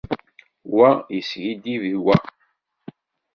Wa 0.75 0.89
yeskiddib 1.13 1.83
i 1.93 1.95
wa. 2.05 2.15